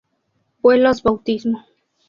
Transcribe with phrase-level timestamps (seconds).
[0.63, 1.63] Vuelos Bautismo.